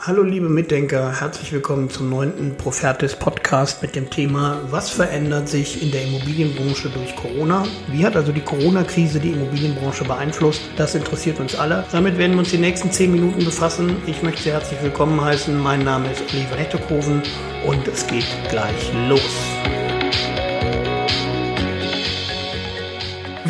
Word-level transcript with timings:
Hallo 0.00 0.22
liebe 0.22 0.48
Mitdenker, 0.48 1.20
herzlich 1.20 1.52
willkommen 1.52 1.88
zum 1.88 2.10
neunten 2.10 2.56
Profertis 2.56 3.14
Podcast 3.14 3.80
mit 3.80 3.94
dem 3.94 4.10
Thema 4.10 4.60
Was 4.70 4.90
verändert 4.90 5.48
sich 5.48 5.82
in 5.82 5.92
der 5.92 6.02
Immobilienbranche 6.04 6.90
durch 6.90 7.14
Corona? 7.16 7.64
Wie 7.88 8.04
hat 8.04 8.16
also 8.16 8.32
die 8.32 8.42
Corona-Krise 8.42 9.20
die 9.20 9.30
Immobilienbranche 9.30 10.04
beeinflusst? 10.04 10.62
Das 10.76 10.94
interessiert 10.94 11.40
uns 11.40 11.54
alle. 11.54 11.84
Damit 11.92 12.18
werden 12.18 12.32
wir 12.32 12.40
uns 12.40 12.50
die 12.50 12.58
nächsten 12.58 12.90
zehn 12.90 13.12
Minuten 13.12 13.44
befassen. 13.44 13.96
Ich 14.06 14.22
möchte 14.22 14.42
Sie 14.42 14.52
herzlich 14.52 14.82
willkommen 14.82 15.18
heißen. 15.20 15.58
Mein 15.58 15.84
Name 15.84 16.10
ist 16.10 16.22
Oliver 16.34 16.56
Nettekoven 16.56 17.22
und 17.64 17.88
es 17.88 18.06
geht 18.06 18.26
gleich 18.50 18.92
los. 19.08 19.73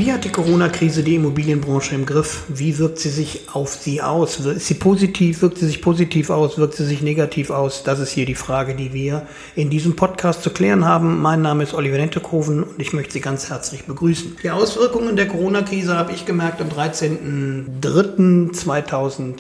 Wie 0.04 0.12
hat 0.12 0.24
die 0.26 0.30
Corona-Krise 0.30 1.02
die 1.02 1.14
Immobilienbranche 1.14 1.94
im 1.94 2.04
Griff? 2.04 2.42
Wie 2.48 2.76
wirkt 2.76 2.98
sie 2.98 3.08
sich 3.08 3.48
auf 3.54 3.72
sie 3.72 4.02
aus? 4.02 4.38
Ist 4.38 4.66
sie 4.66 4.74
positiv? 4.74 5.40
Wirkt 5.40 5.56
sie 5.56 5.66
sich 5.66 5.80
positiv 5.80 6.28
aus? 6.28 6.58
Wirkt 6.58 6.74
sie 6.74 6.84
sich 6.84 7.00
negativ 7.00 7.48
aus? 7.48 7.84
Das 7.84 8.00
ist 8.00 8.10
hier 8.10 8.26
die 8.26 8.34
Frage, 8.34 8.74
die 8.74 8.92
wir 8.92 9.22
in 9.56 9.70
diesem 9.70 9.96
Podcast 9.96 10.42
zu 10.42 10.50
klären 10.50 10.84
haben. 10.84 11.22
Mein 11.22 11.40
Name 11.40 11.62
ist 11.62 11.72
Oliver 11.72 11.96
Nentekoven 11.96 12.64
und 12.64 12.78
ich 12.78 12.92
möchte 12.92 13.14
Sie 13.14 13.22
ganz 13.22 13.48
herzlich 13.48 13.84
begrüßen. 13.84 14.36
Die 14.42 14.50
Auswirkungen 14.50 15.16
der 15.16 15.26
Corona-Krise 15.26 15.96
habe 15.96 16.12
ich 16.12 16.26
gemerkt 16.26 16.60
am 16.60 16.68
13.03.2008. 16.68 19.38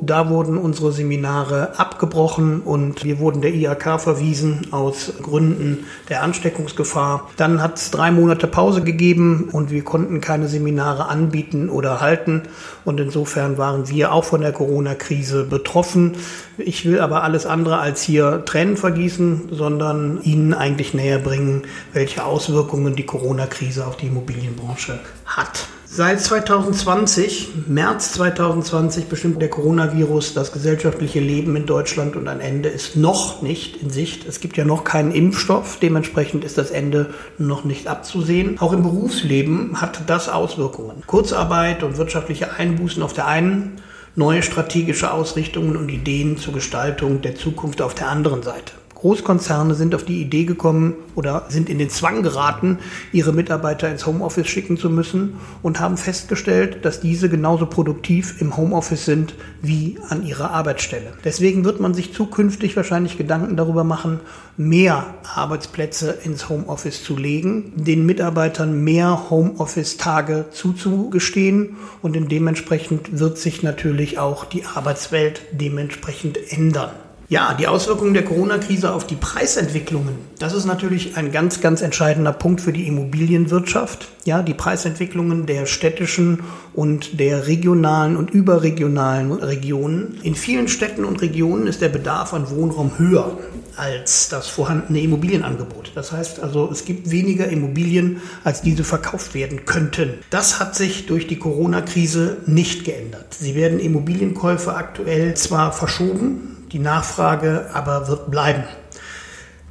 Da 0.00 0.30
wurden 0.30 0.56
unsere 0.56 0.90
Seminare 0.90 1.78
abgebrochen 1.78 2.62
und 2.62 3.04
wir 3.04 3.18
wurden 3.18 3.42
der 3.42 3.52
IHK 3.52 4.00
verwiesen 4.00 4.68
aus 4.70 5.12
Gründen 5.20 5.84
der 6.08 6.22
Ansteckungsgefahr. 6.22 7.28
Dann 7.36 7.60
hat 7.60 7.76
es 7.76 7.90
drei 7.90 8.10
Monate 8.10 8.46
Pause 8.46 8.82
gegeben 8.82 9.50
und 9.66 9.72
wir 9.72 9.82
konnten 9.82 10.20
keine 10.20 10.46
Seminare 10.46 11.08
anbieten 11.08 11.68
oder 11.68 12.00
halten. 12.00 12.42
Und 12.84 13.00
insofern 13.00 13.58
waren 13.58 13.88
wir 13.88 14.12
auch 14.12 14.22
von 14.22 14.40
der 14.40 14.52
Corona-Krise 14.52 15.42
betroffen. 15.42 16.12
Ich 16.56 16.84
will 16.84 17.00
aber 17.00 17.24
alles 17.24 17.46
andere 17.46 17.78
als 17.78 18.00
hier 18.00 18.44
Tränen 18.44 18.76
vergießen, 18.76 19.48
sondern 19.50 20.22
Ihnen 20.22 20.54
eigentlich 20.54 20.94
näher 20.94 21.18
bringen, 21.18 21.62
welche 21.92 22.24
Auswirkungen 22.24 22.94
die 22.94 23.06
Corona-Krise 23.06 23.86
auf 23.88 23.96
die 23.96 24.06
Immobilienbranche 24.06 25.00
hat. 25.24 25.66
Seit 25.96 26.20
2020, 26.20 27.48
März 27.68 28.12
2020, 28.12 29.06
bestimmt 29.06 29.40
der 29.40 29.48
Coronavirus 29.48 30.34
das 30.34 30.52
gesellschaftliche 30.52 31.20
Leben 31.20 31.56
in 31.56 31.64
Deutschland 31.64 32.16
und 32.16 32.28
ein 32.28 32.40
Ende 32.40 32.68
ist 32.68 32.96
noch 32.96 33.40
nicht 33.40 33.78
in 33.78 33.88
Sicht. 33.88 34.28
Es 34.28 34.40
gibt 34.40 34.58
ja 34.58 34.66
noch 34.66 34.84
keinen 34.84 35.10
Impfstoff, 35.10 35.78
dementsprechend 35.80 36.44
ist 36.44 36.58
das 36.58 36.70
Ende 36.70 37.14
noch 37.38 37.64
nicht 37.64 37.86
abzusehen. 37.86 38.60
Auch 38.60 38.74
im 38.74 38.82
Berufsleben 38.82 39.80
hat 39.80 40.02
das 40.06 40.28
Auswirkungen. 40.28 41.02
Kurzarbeit 41.06 41.82
und 41.82 41.96
wirtschaftliche 41.96 42.52
Einbußen 42.52 43.02
auf 43.02 43.14
der 43.14 43.26
einen, 43.26 43.80
neue 44.16 44.42
strategische 44.42 45.10
Ausrichtungen 45.10 45.78
und 45.78 45.88
Ideen 45.88 46.36
zur 46.36 46.52
Gestaltung 46.52 47.22
der 47.22 47.36
Zukunft 47.36 47.80
auf 47.80 47.94
der 47.94 48.10
anderen 48.10 48.42
Seite. 48.42 48.72
Großkonzerne 49.06 49.76
sind 49.76 49.94
auf 49.94 50.02
die 50.02 50.20
Idee 50.20 50.46
gekommen 50.46 50.94
oder 51.14 51.44
sind 51.48 51.68
in 51.68 51.78
den 51.78 51.90
Zwang 51.90 52.24
geraten, 52.24 52.80
ihre 53.12 53.32
Mitarbeiter 53.32 53.88
ins 53.88 54.04
Homeoffice 54.04 54.48
schicken 54.48 54.78
zu 54.78 54.90
müssen 54.90 55.34
und 55.62 55.78
haben 55.78 55.96
festgestellt, 55.96 56.84
dass 56.84 56.98
diese 56.98 57.28
genauso 57.28 57.66
produktiv 57.66 58.40
im 58.40 58.56
Homeoffice 58.56 59.04
sind 59.04 59.36
wie 59.62 59.96
an 60.08 60.26
ihrer 60.26 60.50
Arbeitsstelle. 60.50 61.12
Deswegen 61.24 61.64
wird 61.64 61.78
man 61.78 61.94
sich 61.94 62.14
zukünftig 62.14 62.76
wahrscheinlich 62.76 63.16
Gedanken 63.16 63.56
darüber 63.56 63.84
machen, 63.84 64.18
mehr 64.56 65.14
Arbeitsplätze 65.36 66.10
ins 66.24 66.48
Homeoffice 66.48 67.04
zu 67.04 67.16
legen, 67.16 67.74
den 67.76 68.06
Mitarbeitern 68.06 68.82
mehr 68.82 69.30
Homeoffice-Tage 69.30 70.46
zuzugestehen 70.50 71.76
und 72.02 72.16
dementsprechend 72.28 73.20
wird 73.20 73.38
sich 73.38 73.62
natürlich 73.62 74.18
auch 74.18 74.46
die 74.46 74.64
Arbeitswelt 74.64 75.42
dementsprechend 75.52 76.38
ändern. 76.50 76.90
Ja, 77.28 77.54
die 77.54 77.66
Auswirkungen 77.66 78.14
der 78.14 78.24
Corona-Krise 78.24 78.92
auf 78.94 79.04
die 79.04 79.16
Preisentwicklungen, 79.16 80.14
das 80.38 80.52
ist 80.52 80.64
natürlich 80.64 81.16
ein 81.16 81.32
ganz, 81.32 81.60
ganz 81.60 81.82
entscheidender 81.82 82.32
Punkt 82.32 82.60
für 82.60 82.72
die 82.72 82.86
Immobilienwirtschaft. 82.86 84.06
Ja, 84.24 84.42
die 84.42 84.54
Preisentwicklungen 84.54 85.44
der 85.44 85.66
städtischen 85.66 86.44
und 86.72 87.18
der 87.18 87.48
regionalen 87.48 88.16
und 88.16 88.30
überregionalen 88.30 89.32
Regionen. 89.32 90.20
In 90.22 90.36
vielen 90.36 90.68
Städten 90.68 91.04
und 91.04 91.20
Regionen 91.20 91.66
ist 91.66 91.80
der 91.80 91.88
Bedarf 91.88 92.32
an 92.32 92.48
Wohnraum 92.48 92.92
höher 92.96 93.36
als 93.76 94.28
das 94.28 94.46
vorhandene 94.46 95.00
Immobilienangebot. 95.00 95.92
Das 95.96 96.12
heißt 96.12 96.40
also, 96.40 96.70
es 96.70 96.84
gibt 96.84 97.10
weniger 97.10 97.48
Immobilien, 97.48 98.22
als 98.44 98.62
diese 98.62 98.84
verkauft 98.84 99.34
werden 99.34 99.64
könnten. 99.64 100.14
Das 100.30 100.60
hat 100.60 100.76
sich 100.76 101.06
durch 101.06 101.26
die 101.26 101.40
Corona-Krise 101.40 102.36
nicht 102.46 102.84
geändert. 102.84 103.34
Sie 103.34 103.56
werden 103.56 103.80
Immobilienkäufe 103.80 104.74
aktuell 104.74 105.34
zwar 105.34 105.72
verschoben, 105.72 106.52
die 106.76 106.82
Nachfrage 106.82 107.70
aber 107.72 108.06
wird 108.06 108.30
bleiben. 108.30 108.64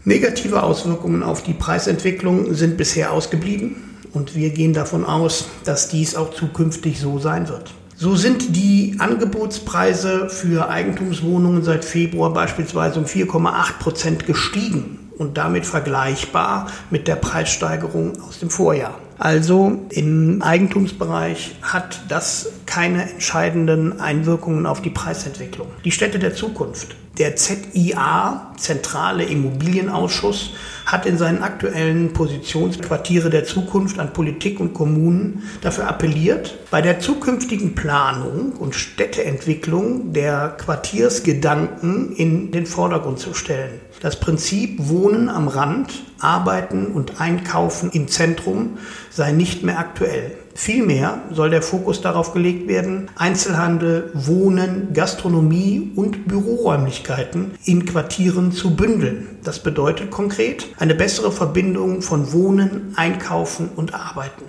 Negative 0.06 0.64
Auswirkungen 0.64 1.22
auf 1.22 1.44
die 1.44 1.54
Preisentwicklung 1.54 2.56
sind 2.56 2.78
bisher 2.78 3.12
ausgeblieben 3.12 3.76
und 4.12 4.34
wir 4.34 4.50
gehen 4.50 4.74
davon 4.74 5.06
aus, 5.06 5.46
dass 5.66 5.88
dies 5.88 6.16
auch 6.16 6.34
zukünftig 6.34 7.00
so 7.00 7.20
sein 7.20 7.48
wird. 7.48 7.76
So 7.96 8.16
sind 8.16 8.56
die 8.56 8.96
Angebotspreise 8.98 10.30
für 10.32 10.68
Eigentumswohnungen 10.68 11.64
seit 11.64 11.86
Februar 11.86 12.34
beispielsweise 12.34 12.98
um 12.98 13.06
4,8 13.06 13.74
Prozent 13.78 14.26
gestiegen 14.26 15.12
und 15.16 15.38
damit 15.38 15.68
vergleichbar 15.68 16.72
mit 16.90 17.08
der 17.08 17.18
Preissteigerung 17.18 18.14
aus 18.28 18.40
dem 18.40 18.50
Vorjahr. 18.50 18.98
Also 19.18 19.80
im 19.92 20.42
Eigentumsbereich 20.42 21.56
hat 21.62 22.02
das 22.10 22.52
keine 22.66 23.10
entscheidenden 23.12 24.00
Einwirkungen 24.00 24.66
auf 24.66 24.82
die 24.82 24.90
Preisentwicklung. 24.90 25.68
Die 25.86 25.92
Städte 25.92 26.20
der 26.20 26.36
Zukunft. 26.36 26.96
Der 27.18 27.38
ZIA, 27.38 28.52
Zentrale 28.58 29.24
Immobilienausschuss, 29.24 30.52
hat 30.86 31.06
in 31.06 31.18
seinen 31.18 31.42
aktuellen 31.42 32.14
Positionsquartiere 32.14 33.30
der 33.30 33.46
Zukunft 33.46 34.00
an 34.00 34.14
Politik 34.14 34.60
und 34.60 34.74
Kommunen 34.74 35.44
dafür 35.62 35.88
appelliert, 35.88 36.58
bei 36.70 36.82
der 36.82 37.00
zukünftigen 37.00 37.76
Planung 37.76 38.52
und 38.54 38.76
Städteentwicklung 38.76 40.14
der 40.14 40.56
Quartiersgedanken 40.58 42.12
in 42.12 42.52
den 42.52 42.66
Vordergrund 42.66 43.20
zu 43.20 43.34
stellen. 43.34 43.82
Das 44.02 44.20
Prinzip 44.20 44.90
Wohnen 44.90 45.30
am 45.30 45.48
Rand, 45.48 46.04
Arbeiten 46.20 46.88
und 46.88 47.20
Einkaufen 47.20 47.90
im 47.92 48.08
Zentrum 48.08 48.78
sei 49.10 49.32
nicht 49.32 49.64
mehr 49.64 49.80
aktuell. 49.80 50.38
Vielmehr 50.58 51.22
soll 51.32 51.50
der 51.50 51.62
Fokus 51.62 52.00
darauf 52.00 52.32
gelegt 52.32 52.70
werden, 52.70 53.10
Einzelhandel, 53.18 54.10
Wohnen, 54.14 54.94
Gastronomie 54.94 55.92
und 55.96 56.30
Büroräumlichkeiten 56.30 57.52
in 57.66 57.86
Quartieren 57.86 58.54
zu 58.54 58.74
bündeln. 58.74 59.38
Das 59.44 59.60
bedeutet 59.60 60.12
konkret 60.12 60.68
eine 60.78 60.96
bessere 60.96 61.32
Verbindung 61.32 62.02
von 62.02 62.34
Wohnen, 62.34 62.94
Einkaufen 62.96 63.70
und 63.76 63.94
Arbeiten. 63.94 64.46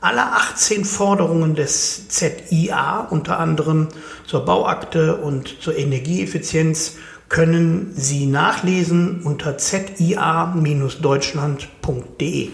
Alle 0.00 0.22
18 0.22 0.84
Forderungen 0.84 1.54
des 1.54 2.08
ZIA, 2.08 3.06
unter 3.10 3.38
anderem 3.38 3.86
zur 4.26 4.44
Bauakte 4.44 5.14
und 5.16 5.62
zur 5.62 5.78
Energieeffizienz, 5.78 6.96
können 7.28 7.92
Sie 7.96 8.26
nachlesen 8.26 9.22
unter 9.22 9.56
zia-deutschland.de. 9.56 12.50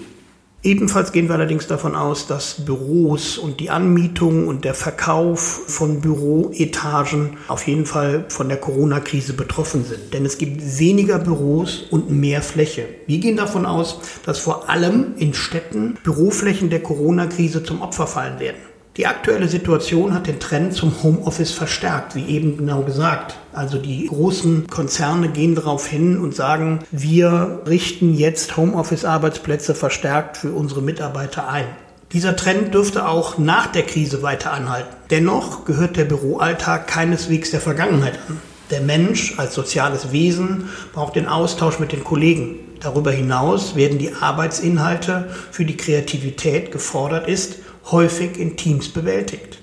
Ebenfalls 0.65 1.13
gehen 1.13 1.29
wir 1.29 1.37
allerdings 1.37 1.69
davon 1.69 1.95
aus, 1.95 2.27
dass 2.27 2.65
Büros 2.65 3.39
und 3.39 3.61
die 3.61 3.71
Anmietung 3.71 4.49
und 4.49 4.65
der 4.65 4.75
Verkauf 4.75 5.41
von 5.41 6.01
Büroetagen 6.01 7.37
auf 7.47 7.69
jeden 7.69 7.87
Fall 7.87 8.25
von 8.29 8.49
der 8.49 8.59
Corona-Krise 8.59 9.35
betroffen 9.35 9.85
sind. 9.85 10.13
Denn 10.13 10.27
es 10.27 10.37
gibt 10.37 10.81
weniger 10.81 11.21
Büros 11.21 11.85
und 11.91 12.11
mehr 12.11 12.43
Fläche. 12.43 12.89
Wir 13.07 13.19
gehen 13.19 13.37
davon 13.37 13.67
aus, 13.67 14.01
dass 14.27 14.41
vor 14.41 14.69
allem 14.69 15.15
in 15.17 15.33
Städten 15.33 15.97
Büroflächen 16.03 16.71
der 16.71 16.83
Corona-Krise 16.83 17.63
zum 17.63 17.81
Opfer 17.81 18.09
fallen 18.09 18.41
werden. 18.41 18.59
Die 18.99 19.07
aktuelle 19.07 19.47
Situation 19.47 20.13
hat 20.13 20.27
den 20.27 20.41
Trend 20.41 20.75
zum 20.75 21.05
Homeoffice 21.05 21.53
verstärkt, 21.53 22.17
wie 22.17 22.27
eben 22.27 22.57
genau 22.57 22.83
gesagt. 22.83 23.37
Also 23.53 23.79
die 23.79 24.07
großen 24.07 24.67
Konzerne 24.67 25.29
gehen 25.29 25.55
darauf 25.55 25.87
hin 25.87 26.19
und 26.19 26.35
sagen, 26.35 26.81
wir 26.91 27.61
richten 27.69 28.13
jetzt 28.13 28.57
Homeoffice-Arbeitsplätze 28.57 29.77
verstärkt 29.77 30.39
für 30.39 30.51
unsere 30.51 30.83
Mitarbeiter 30.83 31.49
ein. 31.49 31.67
Dieser 32.13 32.35
Trend 32.35 32.75
dürfte 32.75 33.07
auch 33.07 33.39
nach 33.39 33.69
der 33.69 33.85
Krise 33.85 34.25
weiter 34.25 34.53
anhalten. 34.53 34.97
Dennoch 35.11 35.65
gehört 35.65 35.97
der 35.97 36.05
Büroalltag 36.05 36.89
keineswegs 36.89 37.53
der 37.53 37.61
Vergangenheit 37.61 38.19
an. 38.29 38.41
Der 38.73 38.81
Mensch 38.81 39.39
als 39.39 39.55
soziales 39.55 40.11
Wesen 40.11 40.71
braucht 40.93 41.15
den 41.15 41.29
Austausch 41.29 41.79
mit 41.79 41.93
den 41.93 42.03
Kollegen. 42.03 42.57
Darüber 42.81 43.13
hinaus 43.13 43.77
werden 43.77 43.99
die 43.99 44.15
Arbeitsinhalte 44.15 45.31
für 45.53 45.65
die 45.65 45.77
Kreativität 45.77 46.73
gefordert 46.73 47.29
ist 47.29 47.59
häufig 47.91 48.39
in 48.39 48.57
Teams 48.57 48.89
bewältigt. 48.89 49.59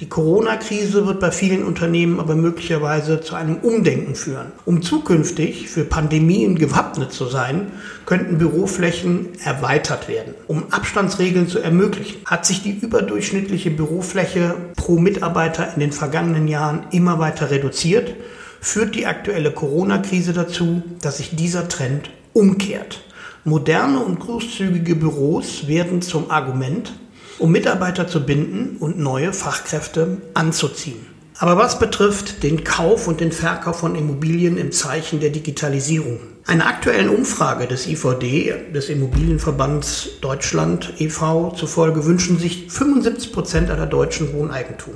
Die 0.00 0.08
Corona-Krise 0.08 1.06
wird 1.06 1.18
bei 1.18 1.32
vielen 1.32 1.64
Unternehmen 1.64 2.20
aber 2.20 2.36
möglicherweise 2.36 3.20
zu 3.20 3.34
einem 3.34 3.56
Umdenken 3.56 4.14
führen. 4.14 4.52
Um 4.64 4.80
zukünftig 4.80 5.68
für 5.68 5.84
Pandemien 5.84 6.56
gewappnet 6.56 7.12
zu 7.12 7.26
sein, 7.26 7.72
könnten 8.06 8.38
Büroflächen 8.38 9.30
erweitert 9.44 10.06
werden. 10.06 10.34
Um 10.46 10.64
Abstandsregeln 10.70 11.48
zu 11.48 11.58
ermöglichen, 11.58 12.20
hat 12.26 12.46
sich 12.46 12.62
die 12.62 12.78
überdurchschnittliche 12.78 13.72
Bürofläche 13.72 14.54
pro 14.76 14.98
Mitarbeiter 14.98 15.74
in 15.74 15.80
den 15.80 15.92
vergangenen 15.92 16.46
Jahren 16.46 16.86
immer 16.92 17.18
weiter 17.18 17.50
reduziert 17.50 18.14
führt 18.60 18.94
die 18.94 19.06
aktuelle 19.06 19.52
Corona-Krise 19.52 20.32
dazu, 20.32 20.82
dass 21.00 21.18
sich 21.18 21.36
dieser 21.36 21.68
Trend 21.68 22.10
umkehrt. 22.32 23.00
Moderne 23.44 24.00
und 24.00 24.20
großzügige 24.20 24.96
Büros 24.96 25.68
werden 25.68 26.02
zum 26.02 26.30
Argument, 26.30 26.92
um 27.38 27.52
Mitarbeiter 27.52 28.08
zu 28.08 28.24
binden 28.24 28.76
und 28.78 28.98
neue 28.98 29.32
Fachkräfte 29.32 30.18
anzuziehen. 30.34 31.06
Aber 31.40 31.56
was 31.56 31.78
betrifft 31.78 32.42
den 32.42 32.64
Kauf 32.64 33.06
und 33.06 33.20
den 33.20 33.30
Verkauf 33.30 33.78
von 33.78 33.94
Immobilien 33.94 34.58
im 34.58 34.72
Zeichen 34.72 35.20
der 35.20 35.30
Digitalisierung? 35.30 36.18
Einer 36.46 36.66
aktuellen 36.66 37.10
Umfrage 37.10 37.68
des 37.68 37.86
IVD, 37.86 38.72
des 38.74 38.88
Immobilienverbands 38.88 40.08
Deutschland 40.20 40.94
e.V., 40.98 41.52
zufolge 41.52 42.06
wünschen 42.06 42.38
sich 42.38 42.66
75 42.72 43.32
Prozent 43.32 43.70
aller 43.70 43.86
Deutschen 43.86 44.32
Wohneigentum. 44.32 44.94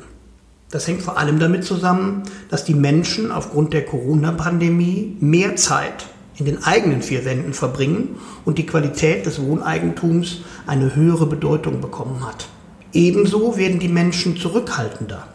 Das 0.70 0.88
hängt 0.88 1.02
vor 1.02 1.18
allem 1.18 1.38
damit 1.38 1.64
zusammen, 1.64 2.22
dass 2.48 2.64
die 2.64 2.74
Menschen 2.74 3.30
aufgrund 3.30 3.72
der 3.74 3.84
Corona-Pandemie 3.84 5.18
mehr 5.20 5.54
Zeit 5.54 6.06
in 6.36 6.46
den 6.46 6.64
eigenen 6.64 7.02
vier 7.02 7.24
Wänden 7.24 7.52
verbringen 7.52 8.16
und 8.44 8.58
die 8.58 8.66
Qualität 8.66 9.26
des 9.26 9.40
Wohneigentums 9.42 10.38
eine 10.66 10.94
höhere 10.94 11.26
Bedeutung 11.26 11.80
bekommen 11.80 12.26
hat. 12.26 12.48
Ebenso 12.92 13.56
werden 13.56 13.78
die 13.78 13.88
Menschen 13.88 14.36
zurückhaltender 14.36 15.26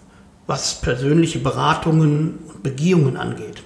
was 0.48 0.80
persönliche 0.82 1.40
Beratungen 1.40 2.40
und 2.48 2.64
Begehungen 2.64 3.18
angeht. 3.18 3.64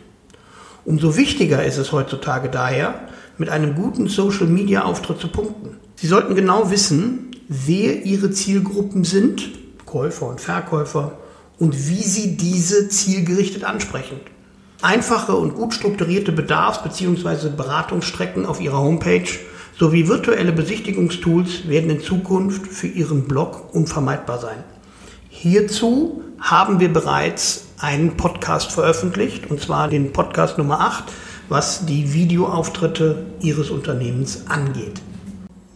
Umso 0.84 1.16
wichtiger 1.16 1.64
ist 1.64 1.78
es 1.78 1.92
heutzutage 1.92 2.50
daher, 2.50 3.08
mit 3.38 3.50
einem 3.50 3.76
guten 3.76 4.08
Social-Media-Auftritt 4.08 5.20
zu 5.20 5.28
punkten. 5.28 5.78
Sie 5.96 6.08
sollten 6.08 6.36
genau 6.36 6.72
wissen, 6.72 7.32
wer 7.48 8.04
Ihre 8.04 8.32
Zielgruppen 8.32 9.04
sind, 9.04 9.50
Käufer 9.86 10.28
und 10.28 10.42
Verkäufer, 10.42 11.20
und 11.60 11.88
wie 11.88 12.02
Sie 12.02 12.36
diese 12.36 12.90
zielgerichtet 12.90 13.64
ansprechen. 13.64 14.20
Einfache 14.84 15.36
und 15.36 15.54
gut 15.54 15.76
strukturierte 15.76 16.32
Bedarfs- 16.32 16.82
bzw. 16.82 17.50
Beratungsstrecken 17.56 18.48
auf 18.48 18.60
Ihrer 18.60 18.80
Homepage 18.80 19.30
sowie 19.78 20.08
virtuelle 20.08 20.52
Besichtigungstools 20.52 21.68
werden 21.68 21.92
in 21.92 22.02
Zukunft 22.02 22.66
für 22.66 22.88
Ihren 22.88 23.28
Blog 23.28 23.76
unvermeidbar 23.76 24.40
sein. 24.40 24.64
Hierzu 25.30 26.24
haben 26.40 26.80
wir 26.80 26.92
bereits 26.92 27.66
einen 27.80 28.18
Podcast 28.18 28.72
veröffentlicht, 28.72 29.52
und 29.52 29.62
zwar 29.62 29.88
den 29.88 30.14
Podcast 30.14 30.58
Nummer 30.58 30.80
8, 30.82 31.04
was 31.48 31.86
die 31.86 32.14
Videoauftritte 32.14 33.26
Ihres 33.42 33.70
Unternehmens 33.70 34.46
angeht. 34.48 35.02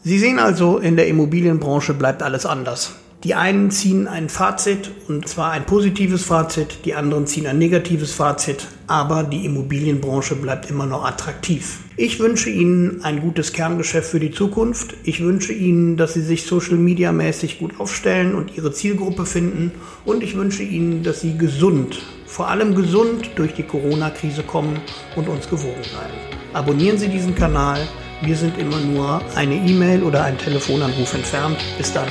Sie 0.04 0.18
sehen 0.18 0.40
also, 0.40 0.80
in 0.80 0.96
der 0.96 1.08
Immobilienbranche 1.08 1.94
bleibt 1.94 2.24
alles 2.24 2.48
anders. 2.48 2.94
Die 3.26 3.34
einen 3.34 3.72
ziehen 3.72 4.08
ein 4.08 4.30
Fazit, 4.30 4.92
und 5.08 5.28
zwar 5.28 5.50
ein 5.50 5.66
positives 5.66 6.24
Fazit, 6.24 6.86
die 6.86 6.94
anderen 6.94 7.26
ziehen 7.26 7.48
ein 7.48 7.58
negatives 7.58 8.12
Fazit, 8.14 8.68
aber 8.86 9.24
die 9.24 9.46
Immobilienbranche 9.46 10.36
bleibt 10.36 10.70
immer 10.70 10.86
noch 10.86 11.04
attraktiv. 11.04 11.80
Ich 11.98 12.20
wünsche 12.20 12.52
Ihnen 12.52 13.04
ein 13.04 13.22
gutes 13.22 13.52
Kerngeschäft 13.52 14.12
für 14.12 14.20
die 14.20 14.30
Zukunft. 14.30 14.94
Ich 15.06 15.24
wünsche 15.24 15.54
Ihnen, 15.54 15.98
dass 15.98 16.14
Sie 16.14 16.22
sich 16.22 16.46
Social 16.46 16.76
Media 16.76 17.12
mäßig 17.12 17.58
gut 17.58 17.80
aufstellen 17.80 18.36
und 18.36 18.56
Ihre 18.56 18.72
Zielgruppe 18.72 19.26
finden. 19.26 19.72
Und 20.06 20.22
ich 20.22 20.38
wünsche 20.38 20.62
Ihnen, 20.62 21.02
dass 21.02 21.22
Sie 21.22 21.36
gesund, 21.36 22.04
vor 22.28 22.50
allem 22.50 22.76
gesund 22.76 23.32
durch 23.38 23.56
die 23.56 23.64
Corona-Krise 23.64 24.44
kommen 24.44 24.80
und 25.16 25.28
uns 25.30 25.50
gewogen 25.50 25.82
bleiben. 25.82 26.14
Abonnieren 26.54 27.00
Sie 27.00 27.08
diesen 27.08 27.34
Kanal. 27.34 27.88
Wir 28.22 28.36
sind 28.36 28.60
immer 28.60 28.80
nur 28.82 29.20
eine 29.34 29.56
E-Mail 29.56 30.04
oder 30.04 30.24
ein 30.26 30.38
Telefonanruf 30.38 31.16
entfernt. 31.16 31.58
Bis 31.80 31.92
dann. 31.92 32.08